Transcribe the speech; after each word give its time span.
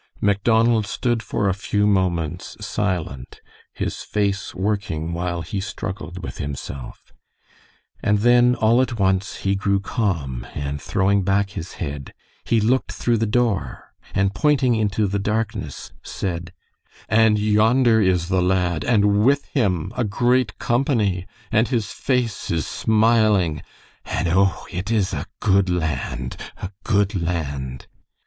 Macdonald 0.19 0.87
stood 0.87 1.21
for 1.21 1.47
a 1.47 1.53
few 1.53 1.85
moments 1.85 2.57
silent, 2.59 3.39
his 3.71 3.97
face 4.01 4.55
working 4.55 5.13
while 5.13 5.43
he 5.43 5.61
struggled 5.61 6.23
with 6.23 6.39
himself. 6.39 7.13
And 8.01 8.17
then 8.25 8.55
all 8.55 8.81
at 8.81 8.97
once 8.97 9.35
he 9.45 9.53
grew 9.55 9.79
calm, 9.79 10.47
and 10.55 10.81
throwing 10.81 11.21
back 11.21 11.51
his 11.51 11.73
head, 11.73 12.15
he 12.45 12.59
looked 12.59 12.93
through 12.93 13.17
the 13.17 13.27
door, 13.27 13.93
and 14.15 14.33
pointing 14.33 14.73
into 14.73 15.05
the 15.05 15.19
darkness, 15.19 15.91
said: 16.01 16.51
"And 17.07 17.37
yonder 17.37 18.01
is 18.01 18.27
the 18.27 18.41
lad, 18.41 18.83
and 18.83 19.23
with 19.23 19.45
him 19.53 19.93
a 19.95 20.03
great 20.03 20.57
company, 20.57 21.27
and 21.51 21.67
his 21.67 21.91
face 21.91 22.49
is 22.49 22.65
smiling, 22.65 23.61
and, 24.05 24.27
oh! 24.31 24.65
it 24.71 24.89
is 24.89 25.13
a 25.13 25.27
good 25.39 25.69
land, 25.69 26.37
a 26.57 26.71
good 26.83 27.13
land!" 27.21 27.85